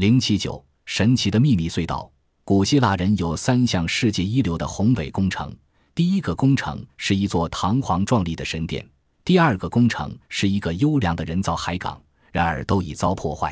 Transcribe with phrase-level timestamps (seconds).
[0.00, 2.10] 零七九神奇的秘密隧道。
[2.42, 5.54] 古希腊人有三项世界一流的宏伟工程：
[5.94, 8.82] 第一个工程是一座堂皇壮丽的神殿；
[9.26, 12.02] 第二个工程是一个优良的人造海港，
[12.32, 13.50] 然而都已遭破坏；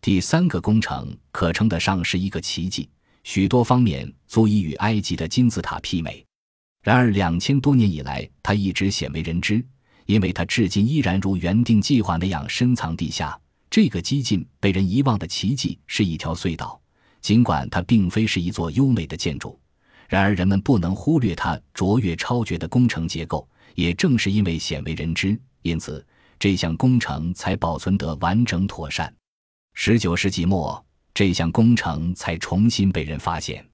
[0.00, 2.88] 第三个工程可称得上是一个奇迹，
[3.24, 6.24] 许多方面足以与埃及的金字塔媲美。
[6.84, 9.60] 然而两千多年以来，它一直鲜为人知，
[10.06, 13.36] 因为它至今依然如原定计划那样深藏地下。
[13.72, 16.78] 这个几近被人遗忘的奇迹是一条隧道。
[17.22, 19.58] 尽管它并非是一座优美的建筑，
[20.10, 23.48] 然而人们不能忽略它卓越超绝的工程结构。
[23.74, 26.06] 也正是因为鲜为人知，因此
[26.38, 29.10] 这项工程才保存得完整妥善。
[29.72, 33.66] 十九世纪末，这项工程才重新被人发现。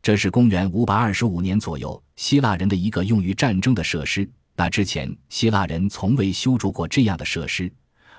[0.00, 4.26] 这是公元五百二十五年左右，希腊人的一个用于战争的设施。
[4.56, 7.70] 那之前，希腊人从未修筑过这样的设施，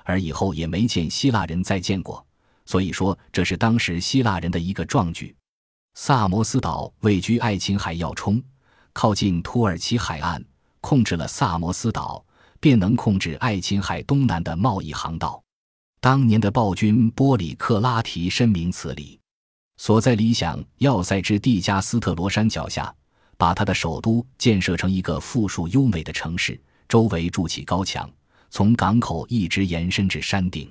[0.06, 2.24] 而以后也没见希腊人再见过。
[2.64, 5.36] 所以说，这是当时希腊人的一个壮举。
[5.94, 8.42] 萨摩斯岛位居爱琴海要冲，
[8.92, 10.42] 靠近土耳其海岸，
[10.80, 12.24] 控制了萨摩斯岛，
[12.60, 15.42] 便能控制爱琴海东南的贸易航道。
[16.00, 19.18] 当年的暴君波里克拉提深明此理，
[19.76, 22.94] 所在理想要塞之蒂加斯特罗山脚下，
[23.36, 28.08] 把他的首都建设成一个富庶优美的城市，周围筑起高墙，
[28.56, 30.66] 从港口一直延伸至山顶。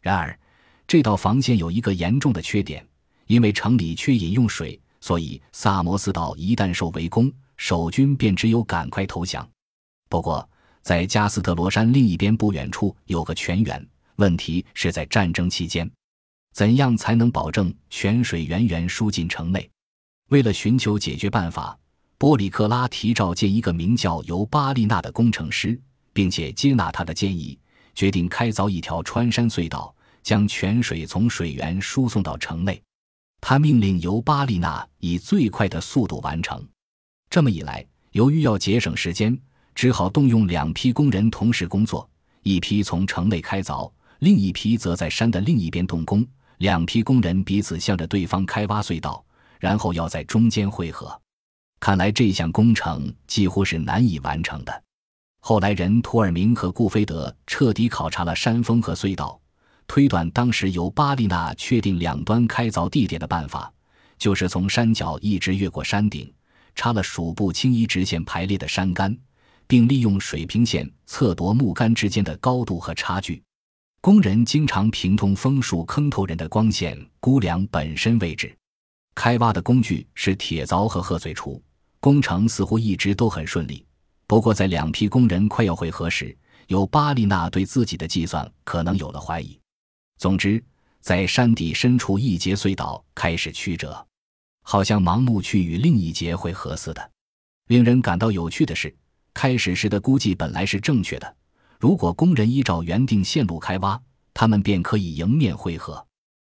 [0.00, 0.40] 然而，
[0.86, 2.82] 这道防线有一个严重的缺点，
[3.26, 9.46] 因为城里缺饮用水，所以萨摩斯岛一旦受围攻，守军便只有赶快投降。
[10.08, 10.48] 不过，
[10.80, 15.90] 在加斯特罗山另一边不远处有个泉源，问题是在战争期间，
[16.54, 19.70] 怎样才能保证泉水源源输进城内？
[20.30, 21.78] 为了寻求解决办法，
[22.16, 25.78] 波里克拉提召见一个名叫尤巴利娜的工程师，
[26.12, 27.58] 并且接纳他的建议，
[27.94, 29.94] 决定开凿一条穿山隧道。
[30.22, 32.78] 将泉水从水源输送到城内，
[33.40, 36.62] 他命令由巴利娜以最快的速度完成。
[37.30, 39.34] 这么一来，由于要节省时间，
[39.74, 42.06] 只好动用两批工人同时工作：
[42.42, 46.22] 一批从城内开凿，另一批则在山的另一边动工。
[46.58, 49.24] 两批工人彼此向着对方开挖隧道，
[49.58, 51.18] 然后要在中间汇合。
[51.80, 54.82] 看来这项工程几乎是难以完成的。
[55.40, 59.40] 后来人图尔明和顾菲德彻底考察了山峰和隧道。
[59.86, 63.72] 推断当时由巴利纳确定两端开凿地点的办法，
[64.16, 66.32] 就是从山脚一直越过山顶，
[66.76, 69.18] 插了数部轻一直线排列的山杆，
[69.66, 73.42] 并利用水平线测度木杆之间的高度和差距。
[74.00, 78.56] 工人经常凭通枫树坑头人的光线估量本身位置。
[79.16, 81.60] 开挖的工具是铁凿和鹤嘴锄。
[81.98, 83.84] 工程似乎一直都很顺利，
[84.30, 89.58] 不过在两批工人快要汇合时，有巴利娜对自己的计算可能有了怀疑。
[90.18, 90.62] 总之，
[91.00, 94.06] 在山底深处一节隧道开始曲折，
[94.62, 97.10] 好像盲目去与另一节汇合似的。
[97.66, 98.94] 令人感到有趣的是，
[99.34, 101.36] 开始时的估计本来是正确的。
[101.80, 104.00] 如果工人依照原定线路开挖，
[104.32, 106.06] 他们便可以迎面汇合。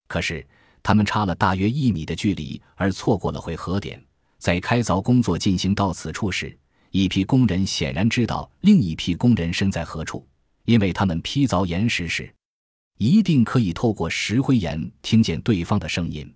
[0.07, 0.45] 可是，
[0.83, 3.99] 他们差了大约一米的距离，而错过了汇合点。
[4.37, 6.55] 在开凿工作进行到此处时，
[6.95, 10.23] 一批工人显然知道另一批工人身在何处，
[10.65, 12.31] 因为他们劈凿岩石时。
[12.99, 16.31] 一定可以透过石灰岩听见对方的声音。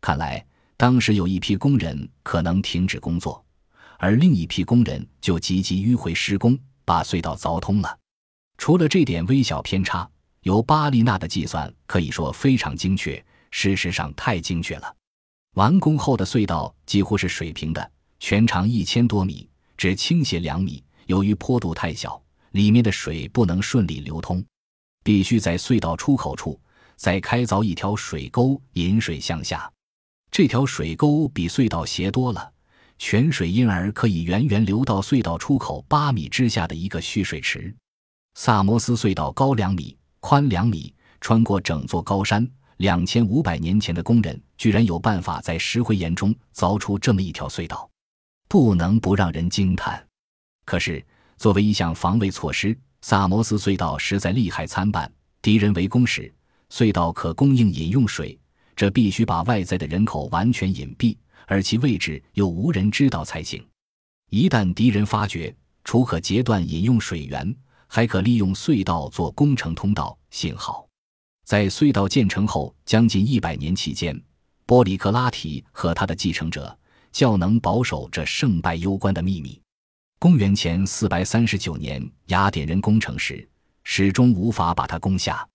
[0.00, 0.44] 看来
[0.76, 3.44] 当时有一批工人可能停止工作，
[3.96, 7.96] 而另一批工人就积极迂回施工，把隧道凿通了。
[8.58, 14.96] 除了这点微小偏差，由巴利纳的计算可以说非常精确，事实上太精确了。
[15.54, 19.48] 完工后的隧道几乎是水平的，全长一千多米，
[19.82, 20.80] 只倾斜两米。
[21.06, 22.22] 由于坡度太小，
[22.52, 24.40] 里面的水不能顺利流通。
[25.02, 26.60] 必须在隧道出口处
[26.94, 29.68] 再开凿一条水沟引水向下，
[30.30, 32.52] 这条水沟比隧道斜多了，
[32.96, 37.74] 泉水因而可以源源流到隧道出口八米之下的一个蓄水池。
[38.36, 42.48] 萨摩斯隧道高两米，宽两米，穿过整座高山。
[42.76, 47.90] 两千五百年前的工人居然有办法在石灰岩中凿出这么一条隧道，
[48.52, 50.06] 不能不让人惊叹。
[50.66, 51.02] 可是，
[51.38, 52.78] 作为一项防卫措施。
[53.00, 55.10] 萨摩斯隧道实在利害参半，
[55.40, 56.30] 敌人围攻时，
[56.68, 58.38] 隧道可供应饮用水，
[58.76, 61.16] 这必须把外在的人口完全隐蔽，
[61.46, 63.66] 而其位置又无人知道才行。
[64.28, 67.56] 一旦敌人发觉，除可截断饮用水源，
[67.86, 70.14] 还可利用隧道做工程通道。
[70.28, 70.86] 幸好，
[71.46, 74.22] 在隧道建成后将近一百年期间，
[74.66, 76.78] 波里克拉提和他的继承者
[77.12, 79.60] 较能保守这胜败攸关的秘密。
[80.18, 83.46] 公元前四百三十九年，雅典人攻城时，
[83.84, 85.46] 始终无法把它攻下。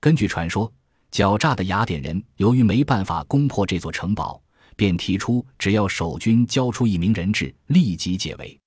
[0.00, 0.70] 根据传说，
[1.12, 4.42] 狡诈的雅典人由于没办法攻破这座城堡，
[4.74, 8.58] 便提出只要守军交出一名人质，立即解围。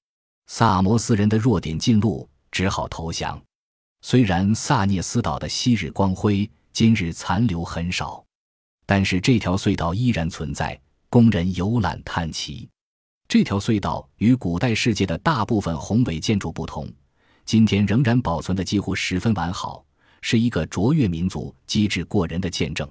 [0.48, 3.40] 萨摩斯人的弱点近路，只好投降。
[4.02, 8.24] 虽然萨涅斯岛的昔日光辉今日残留很少，
[8.86, 12.70] 但是这条隧道依然存在，工人游览探奇。
[13.28, 16.88] 这条隧道与古代世界的大部分宏伟建筑不同，
[17.46, 19.84] 今天仍然保存的几乎十分完好，
[20.22, 22.90] 是一个卓越民族机智过人的见证。